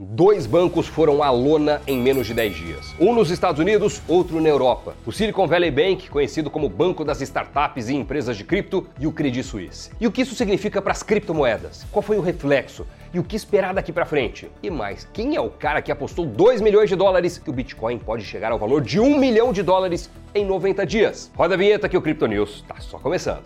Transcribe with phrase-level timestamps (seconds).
[0.00, 2.94] Dois bancos foram à lona em menos de 10 dias.
[3.00, 4.94] Um nos Estados Unidos, outro na Europa.
[5.04, 9.12] O Silicon Valley Bank, conhecido como Banco das Startups e Empresas de Cripto, e o
[9.12, 9.90] Credit Suisse.
[10.00, 11.84] E o que isso significa para as criptomoedas?
[11.90, 12.86] Qual foi o reflexo?
[13.12, 14.48] E o que esperar daqui para frente?
[14.62, 17.98] E mais, quem é o cara que apostou 2 milhões de dólares que o Bitcoin
[17.98, 21.28] pode chegar ao valor de 1 milhão de dólares em 90 dias?
[21.36, 23.42] Roda a vinheta que o Crypto News está só começando.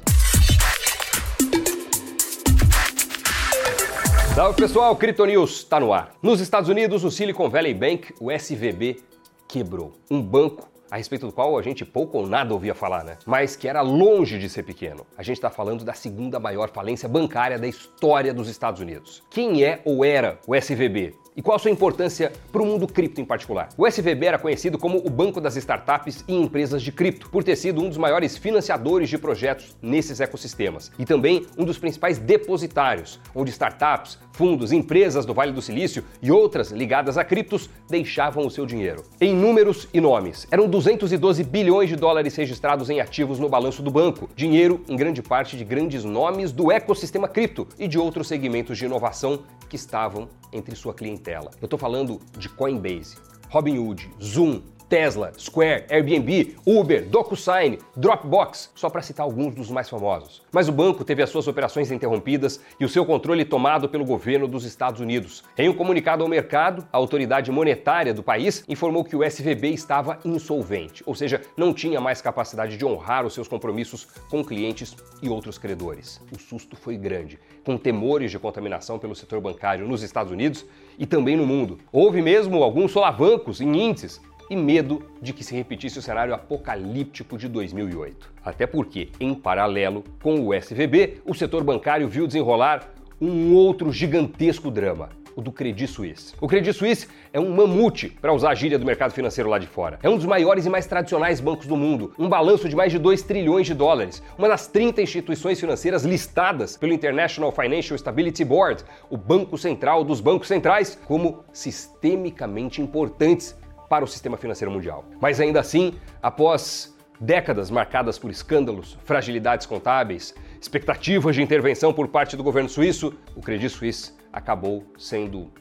[4.34, 6.14] Salve pessoal, Crypto News está no ar.
[6.22, 9.02] Nos Estados Unidos, o Silicon Valley Bank, o SVB,
[9.46, 9.92] quebrou.
[10.10, 13.16] Um banco a respeito do qual a gente pouco ou nada ouvia falar, né?
[13.24, 15.06] Mas que era longe de ser pequeno.
[15.16, 19.23] A gente está falando da segunda maior falência bancária da história dos Estados Unidos.
[19.30, 21.15] Quem é ou era o SVB?
[21.34, 23.70] E qual a sua importância para o mundo cripto em particular?
[23.78, 27.56] O SVB era conhecido como o banco das startups e empresas de cripto, por ter
[27.56, 33.18] sido um dos maiores financiadores de projetos nesses ecossistemas e também um dos principais depositários,
[33.34, 38.51] onde startups, fundos, empresas do Vale do Silício e outras ligadas a criptos deixavam o
[38.51, 39.02] seu dinheiro.
[39.18, 43.91] Em números e nomes, eram 212 bilhões de dólares registrados em ativos no balanço do
[43.91, 48.77] banco, dinheiro em grande parte de grandes nomes do ecossistema cripto e de outros segmentos
[48.77, 51.53] de inovação que estavam entre sua clientela.
[51.60, 53.16] Eu estou falando de Coinbase,
[53.49, 54.60] Robinhood, Zoom,
[54.93, 60.43] Tesla, Square, Airbnb, Uber, DocuSign, Dropbox, só para citar alguns dos mais famosos.
[60.52, 64.47] Mas o banco teve as suas operações interrompidas e o seu controle tomado pelo governo
[64.47, 65.43] dos Estados Unidos.
[65.56, 70.19] Em um comunicado ao mercado, a autoridade monetária do país informou que o SVB estava
[70.26, 75.28] insolvente, ou seja, não tinha mais capacidade de honrar os seus compromissos com clientes e
[75.31, 76.20] outros credores.
[76.31, 80.66] O susto foi grande, com temores de contaminação pelo setor bancário nos Estados Unidos
[80.98, 81.78] e também no mundo.
[81.91, 84.20] Houve mesmo alguns solavancos em índices
[84.53, 88.31] e medo de que se repetisse o cenário apocalíptico de 2008.
[88.44, 94.70] Até porque, em paralelo com o SVB, o setor bancário viu desenrolar um outro gigantesco
[94.70, 96.34] drama, o do Credit Suisse.
[96.38, 99.66] O Credit Suisse é um mamute, para usar a gíria do mercado financeiro lá de
[99.66, 99.98] fora.
[100.03, 102.98] É um dos maiores e mais tradicionais bancos do mundo, um balanço de mais de
[102.98, 108.84] 2 trilhões de dólares, uma das 30 instituições financeiras listadas pelo International Financial Stability Board,
[109.08, 113.56] o banco central dos bancos centrais, como sistemicamente importantes
[113.92, 115.04] para o sistema financeiro mundial.
[115.20, 115.92] Mas ainda assim,
[116.22, 123.12] após décadas marcadas por escândalos, fragilidades contábeis, expectativas de intervenção por parte do governo suíço,
[123.36, 125.53] o Credit Suisse acabou sendo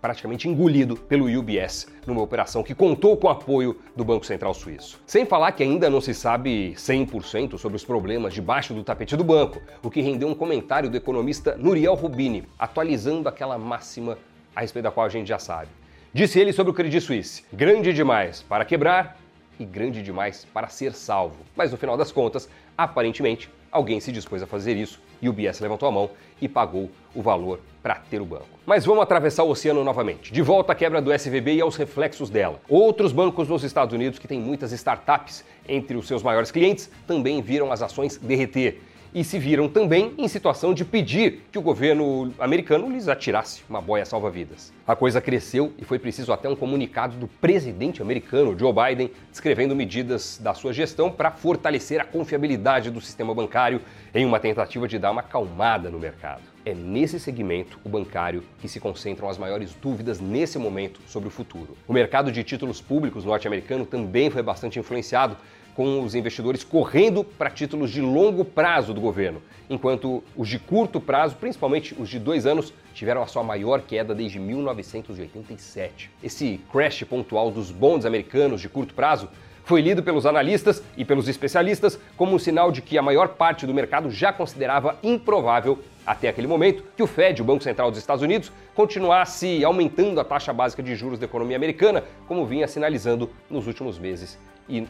[0.00, 5.00] praticamente engolido pelo UBS numa operação que contou com o apoio do Banco Central Suíço.
[5.06, 9.22] Sem falar que ainda não se sabe 100% sobre os problemas debaixo do tapete do
[9.22, 14.18] banco, o que rendeu um comentário do economista Nuriel Rubini, atualizando aquela máxima
[14.52, 15.68] a respeito da qual a gente já sabe.
[16.12, 19.18] Disse ele sobre o Credit Suisse: grande demais para quebrar
[19.60, 21.36] e grande demais para ser salvo.
[21.54, 22.48] Mas no final das contas,
[22.78, 26.10] aparentemente, alguém se dispôs a fazer isso e o BS levantou a mão
[26.40, 28.48] e pagou o valor para ter o banco.
[28.64, 30.32] Mas vamos atravessar o oceano novamente.
[30.32, 32.58] De volta à quebra do SVB e aos reflexos dela.
[32.70, 37.42] Outros bancos nos Estados Unidos que têm muitas startups entre os seus maiores clientes também
[37.42, 38.80] viram as ações derreter
[39.14, 43.80] e se viram também em situação de pedir que o governo americano lhes atirasse uma
[43.80, 44.72] boia salva-vidas.
[44.86, 49.74] A coisa cresceu e foi preciso até um comunicado do presidente americano, Joe Biden, descrevendo
[49.74, 53.80] medidas da sua gestão para fortalecer a confiabilidade do sistema bancário
[54.14, 56.42] em uma tentativa de dar uma acalmada no mercado.
[56.64, 61.30] É nesse segmento, o bancário, que se concentram as maiores dúvidas nesse momento sobre o
[61.30, 61.76] futuro.
[61.86, 65.36] O mercado de títulos públicos norte-americano também foi bastante influenciado
[65.78, 69.40] com os investidores correndo para títulos de longo prazo do governo,
[69.70, 74.12] enquanto os de curto prazo, principalmente os de dois anos, tiveram a sua maior queda
[74.12, 76.10] desde 1987.
[76.20, 79.28] Esse crash pontual dos bonds americanos de curto prazo
[79.62, 83.64] foi lido pelos analistas e pelos especialistas como um sinal de que a maior parte
[83.64, 88.00] do mercado já considerava improvável, até aquele momento, que o Fed, o Banco Central dos
[88.00, 93.30] Estados Unidos, continuasse aumentando a taxa básica de juros da economia americana, como vinha sinalizando
[93.48, 94.36] nos últimos meses.
[94.68, 94.84] E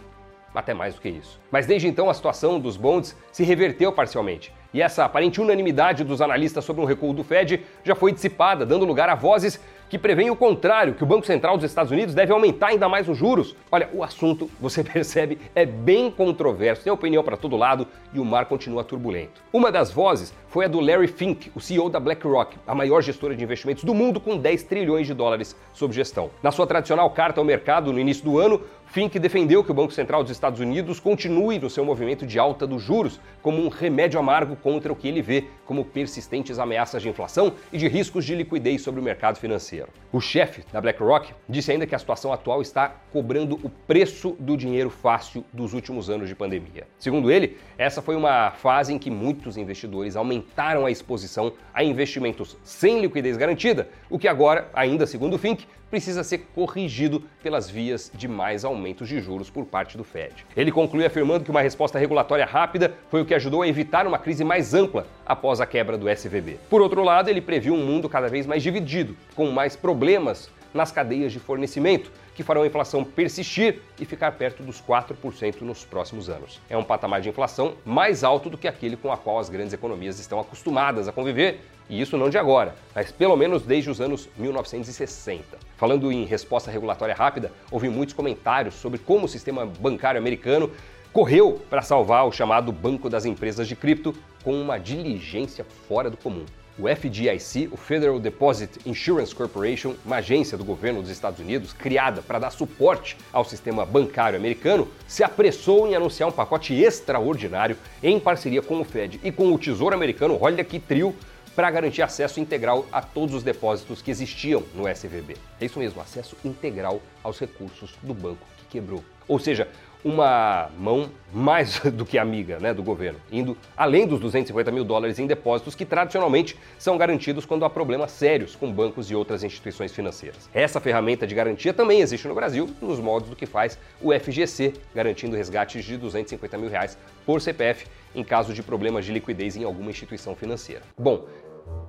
[0.59, 1.41] até mais do que isso.
[1.51, 4.53] Mas desde então a situação dos bonds se reverteu parcialmente.
[4.73, 8.85] E essa aparente unanimidade dos analistas sobre um recuo do Fed já foi dissipada, dando
[8.85, 9.59] lugar a vozes
[9.89, 13.09] que prevêem o contrário, que o Banco Central dos Estados Unidos deve aumentar ainda mais
[13.09, 13.57] os juros.
[13.73, 18.25] Olha, o assunto, você percebe, é bem controverso, tem opinião para todo lado e o
[18.25, 19.43] mar continua turbulento.
[19.53, 23.35] Uma das vozes foi a do Larry Fink, o CEO da BlackRock, a maior gestora
[23.35, 26.31] de investimentos do mundo com 10 trilhões de dólares sob gestão.
[26.43, 29.93] Na sua tradicional carta ao mercado no início do ano, Fink defendeu que o Banco
[29.93, 34.19] Central dos Estados Unidos continue no seu movimento de alta dos juros como um remédio
[34.19, 38.35] amargo contra o que ele vê como persistentes ameaças de inflação e de riscos de
[38.35, 39.89] liquidez sobre o mercado financeiro.
[40.13, 44.57] O chefe da BlackRock disse ainda que a situação atual está cobrando o preço do
[44.57, 46.87] dinheiro fácil dos últimos anos de pandemia.
[46.99, 52.57] Segundo ele, essa foi uma fase em que muitos investidores aumentaram a exposição a investimentos
[52.63, 58.11] sem liquidez garantida, o que agora, ainda segundo o Fink, precisa ser corrigido pelas vias
[58.15, 60.47] de mais aumentos de juros por parte do Fed.
[60.57, 64.19] Ele conclui afirmando que uma resposta regulatória rápida foi o que ajudou a evitar uma
[64.19, 66.59] crise mais ampla após a quebra do SVB.
[66.71, 70.91] Por outro lado, ele previu um mundo cada vez mais dividido, com mais problemas nas
[70.91, 76.31] cadeias de fornecimento, que farão a inflação persistir e ficar perto dos 4% nos próximos
[76.31, 76.61] anos.
[76.69, 79.75] É um patamar de inflação mais alto do que aquele com a qual as grandes
[79.75, 81.61] economias estão acostumadas a conviver,
[81.91, 85.59] e isso não de agora, mas pelo menos desde os anos 1960.
[85.77, 90.71] Falando em resposta regulatória rápida, houve muitos comentários sobre como o sistema bancário americano
[91.13, 96.17] correu para salvar o chamado Banco das Empresas de Cripto com uma diligência fora do
[96.17, 96.45] comum.
[96.79, 102.23] O FDIC, o Federal Deposit Insurance Corporation, uma agência do governo dos Estados Unidos criada
[102.23, 108.21] para dar suporte ao sistema bancário americano, se apressou em anunciar um pacote extraordinário em
[108.21, 111.17] parceria com o Fed e com o Tesouro Americano, olha que trio,
[111.57, 115.37] para garantir acesso integral a todos os depósitos que existiam no SVB.
[115.61, 119.03] É isso mesmo, acesso integral aos recursos do banco que quebrou.
[119.27, 119.67] Ou seja,
[120.05, 125.19] uma mão mais do que amiga né, do governo, indo além dos 250 mil dólares
[125.19, 129.93] em depósitos que tradicionalmente são garantidos quando há problemas sérios com bancos e outras instituições
[129.93, 130.49] financeiras.
[130.55, 134.75] Essa ferramenta de garantia também existe no Brasil, nos modos do que faz o FGC,
[134.95, 136.97] garantindo resgates de 250 mil reais
[137.27, 140.83] por CPF em caso de problemas de liquidez em alguma instituição financeira.
[140.97, 141.27] Bom,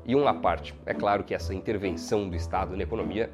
[0.05, 3.29] e uma parte, é claro que essa intervenção do Estado na economia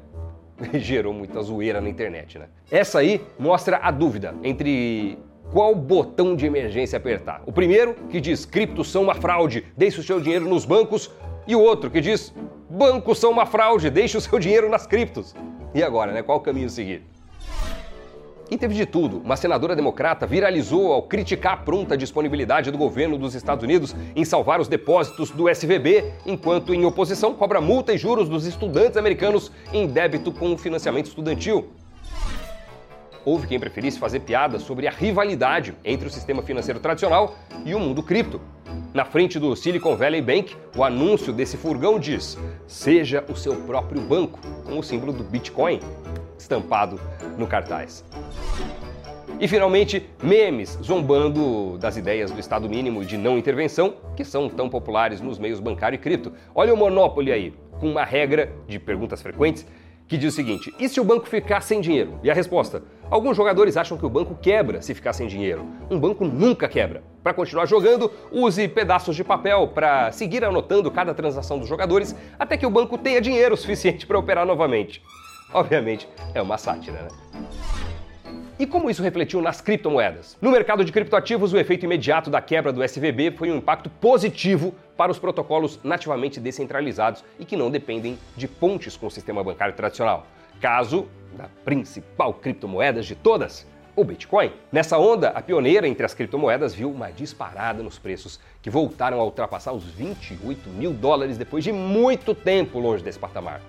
[0.74, 2.46] gerou muita zoeira na internet, né?
[2.70, 5.18] Essa aí mostra a dúvida entre
[5.52, 7.42] qual botão de emergência apertar.
[7.46, 11.10] O primeiro, que diz criptos são uma fraude, deixe o seu dinheiro nos bancos,
[11.46, 12.34] e o outro, que diz
[12.68, 15.34] bancos são uma fraude, deixe o seu dinheiro nas criptos.
[15.74, 16.22] E agora, né?
[16.22, 17.02] Qual o caminho seguir?
[18.48, 19.18] E teve de tudo.
[19.18, 24.24] Uma senadora democrata viralizou ao criticar a pronta disponibilidade do governo dos Estados Unidos em
[24.24, 29.50] salvar os depósitos do SVB, enquanto em oposição cobra multa e juros dos estudantes americanos
[29.72, 31.70] em débito com o financiamento estudantil.
[33.24, 37.34] Houve quem preferisse fazer piada sobre a rivalidade entre o sistema financeiro tradicional
[37.64, 38.40] e o mundo cripto.
[38.94, 42.38] Na frente do Silicon Valley Bank, o anúncio desse furgão diz:
[42.68, 45.80] Seja o seu próprio banco, com o símbolo do Bitcoin
[46.38, 47.00] estampado
[47.36, 48.04] no cartaz.
[49.38, 54.48] E finalmente, memes zombando das ideias do Estado mínimo e de não intervenção, que são
[54.48, 56.32] tão populares nos meios bancário e cripto.
[56.54, 59.66] Olha o Monopoly aí, com uma regra de perguntas frequentes
[60.08, 62.18] que diz o seguinte: e se o banco ficar sem dinheiro?
[62.22, 65.66] E a resposta: alguns jogadores acham que o banco quebra se ficar sem dinheiro.
[65.90, 67.02] Um banco nunca quebra.
[67.22, 72.56] Para continuar jogando, use pedaços de papel para seguir anotando cada transação dos jogadores até
[72.56, 75.02] que o banco tenha dinheiro suficiente para operar novamente.
[75.52, 77.08] Obviamente, é uma sátira, né?
[78.58, 80.36] E como isso refletiu nas criptomoedas?
[80.40, 84.74] No mercado de criptoativos, o efeito imediato da quebra do SVB foi um impacto positivo
[84.96, 89.74] para os protocolos nativamente descentralizados e que não dependem de pontes com o sistema bancário
[89.74, 90.26] tradicional.
[90.58, 91.06] Caso
[91.36, 94.50] da principal criptomoeda de todas, o Bitcoin.
[94.72, 99.24] Nessa onda, a pioneira entre as criptomoedas viu uma disparada nos preços, que voltaram a
[99.24, 103.60] ultrapassar os 28 mil dólares depois de muito tempo longe desse patamar.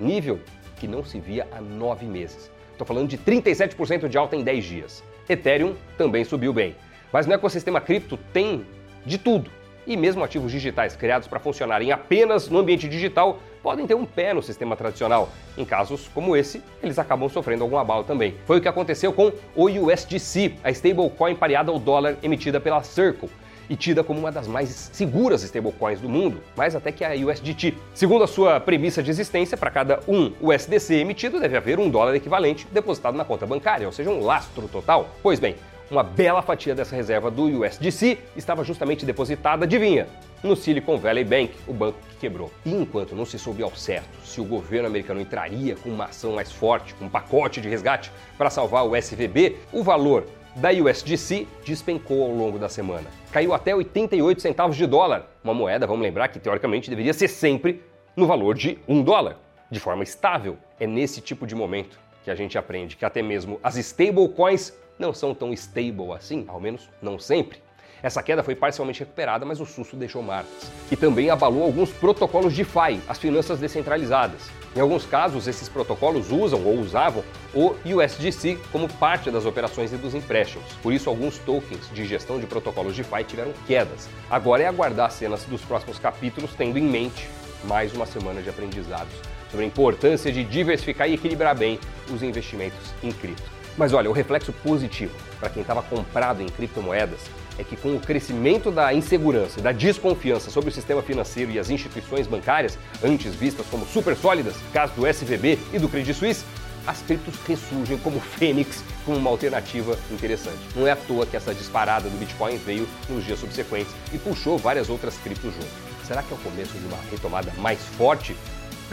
[0.00, 0.40] Nível
[0.82, 2.50] que não se via há nove meses.
[2.72, 5.04] Estou falando de 37% de alta em 10 dias.
[5.28, 6.74] Ethereum também subiu bem.
[7.12, 8.66] Mas no ecossistema cripto tem
[9.06, 9.48] de tudo.
[9.86, 14.34] E mesmo ativos digitais criados para funcionarem apenas no ambiente digital podem ter um pé
[14.34, 15.28] no sistema tradicional.
[15.56, 18.34] Em casos como esse, eles acabam sofrendo algum abalo também.
[18.44, 23.30] Foi o que aconteceu com o USDC, a stablecoin pareada ao dólar emitida pela Circle
[23.72, 27.72] e tida como uma das mais seguras stablecoins do mundo, mais até que a USDT.
[27.94, 32.14] Segundo a sua premissa de existência, para cada um USDC emitido deve haver um dólar
[32.14, 35.08] equivalente depositado na conta bancária, ou seja, um lastro total.
[35.22, 35.56] Pois bem,
[35.90, 40.06] uma bela fatia dessa reserva do USDC estava justamente depositada, adivinha,
[40.42, 42.52] no Silicon Valley Bank, o banco que quebrou.
[42.66, 46.32] E enquanto não se soube ao certo se o governo americano entraria com uma ação
[46.32, 51.46] mais forte, com um pacote de resgate para salvar o SVB, o valor da USDC
[51.64, 53.08] despencou ao longo da semana.
[53.30, 57.82] Caiu até 88 centavos de dólar, uma moeda, vamos lembrar, que teoricamente deveria ser sempre
[58.14, 59.38] no valor de um dólar,
[59.70, 60.58] de forma estável.
[60.78, 65.12] É nesse tipo de momento que a gente aprende que até mesmo as stablecoins não
[65.12, 67.58] são tão stable assim, ao menos não sempre.
[68.02, 70.70] Essa queda foi parcialmente recuperada, mas o susto deixou marcas.
[70.90, 74.50] E também abalou alguns protocolos DeFi, as finanças descentralizadas.
[74.74, 77.22] Em alguns casos, esses protocolos usam ou usavam
[77.54, 80.72] o USDC como parte das operações e dos empréstimos.
[80.82, 84.08] Por isso, alguns tokens de gestão de protocolos DeFi tiveram quedas.
[84.28, 87.28] Agora é aguardar as cenas dos próximos capítulos, tendo em mente
[87.64, 89.14] mais uma semana de aprendizados
[89.48, 91.78] sobre a importância de diversificar e equilibrar bem
[92.10, 93.61] os investimentos em cripto.
[93.76, 97.20] Mas olha, o reflexo positivo para quem estava comprado em criptomoedas
[97.58, 101.58] é que com o crescimento da insegurança e da desconfiança sobre o sistema financeiro e
[101.58, 106.44] as instituições bancárias, antes vistas como super sólidas, caso do SVB e do Credit Suisse,
[106.86, 110.58] as criptos ressurgem como fênix como uma alternativa interessante.
[110.74, 114.58] Não é à toa que essa disparada do Bitcoin veio nos dias subsequentes e puxou
[114.58, 115.92] várias outras criptos junto.
[116.06, 118.36] Será que é o começo de uma retomada mais forte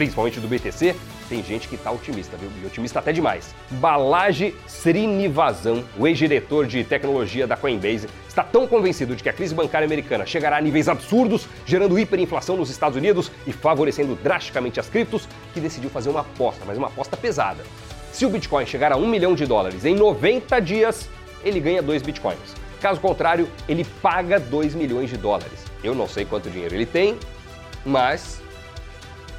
[0.00, 0.96] principalmente do BTC,
[1.28, 2.50] tem gente que está otimista, viu?
[2.62, 3.54] E otimista até demais.
[3.72, 9.54] Balaji Srinivasan, o ex-diretor de tecnologia da Coinbase, está tão convencido de que a crise
[9.54, 14.88] bancária americana chegará a níveis absurdos, gerando hiperinflação nos Estados Unidos e favorecendo drasticamente as
[14.88, 17.62] criptos, que decidiu fazer uma aposta, mas uma aposta pesada.
[18.10, 21.10] Se o Bitcoin chegar a 1 milhão de dólares em 90 dias,
[21.44, 22.54] ele ganha 2 Bitcoins.
[22.80, 25.62] Caso contrário, ele paga 2 milhões de dólares.
[25.84, 27.18] Eu não sei quanto dinheiro ele tem,
[27.84, 28.39] mas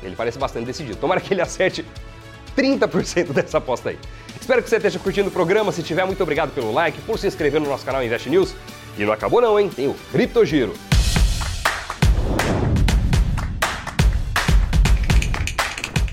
[0.03, 0.97] ele parece bastante decidido.
[0.97, 1.85] Tomara que ele acerte
[2.55, 3.99] 30% dessa aposta aí.
[4.39, 5.71] Espero que você esteja curtindo o programa.
[5.71, 8.53] Se tiver, muito obrigado pelo like, por se inscrever no nosso canal Invest News.
[8.97, 9.69] E não acabou não, hein?
[9.69, 10.73] Tem o Cripto Giro.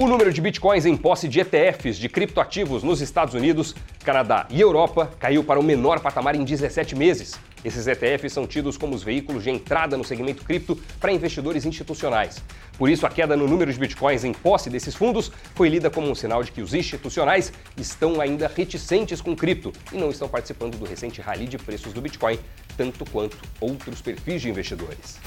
[0.00, 3.74] O número de bitcoins em posse de ETFs de criptoativos nos Estados Unidos,
[4.04, 7.36] Canadá e Europa caiu para o menor patamar em 17 meses.
[7.64, 12.40] Esses ETFs são tidos como os veículos de entrada no segmento cripto para investidores institucionais.
[12.78, 16.08] Por isso, a queda no número de bitcoins em posse desses fundos foi lida como
[16.08, 20.78] um sinal de que os institucionais estão ainda reticentes com cripto e não estão participando
[20.78, 22.38] do recente rally de preços do Bitcoin,
[22.76, 25.18] tanto quanto outros perfis de investidores.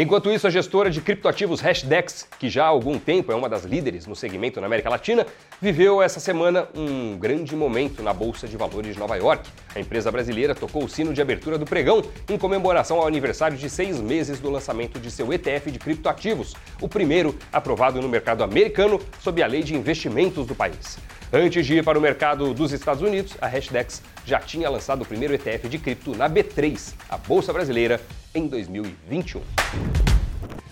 [0.00, 3.64] Enquanto isso, a gestora de criptoativos Hashdex, que já há algum tempo é uma das
[3.64, 5.26] líderes no segmento na América Latina,
[5.60, 9.50] viveu essa semana um grande momento na Bolsa de Valores de Nova York.
[9.74, 12.00] A empresa brasileira tocou o sino de abertura do pregão
[12.30, 16.88] em comemoração ao aniversário de seis meses do lançamento de seu ETF de criptoativos, o
[16.88, 20.96] primeiro aprovado no mercado americano sob a lei de investimentos do país.
[21.32, 25.04] Antes de ir para o mercado dos Estados Unidos, a Hashdex já tinha lançado o
[25.04, 28.00] primeiro ETF de cripto na B3, a Bolsa Brasileira,
[28.38, 29.42] em 2021.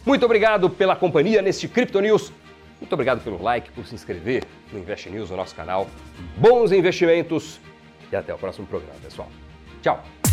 [0.04, 2.32] Muito obrigado pela companhia neste Crypto News.
[2.80, 5.88] Muito obrigado pelo like, por se inscrever no Invest News, no nosso canal.
[6.36, 7.58] Bons investimentos
[8.10, 9.28] e até o próximo programa, pessoal.
[9.82, 10.25] Tchau!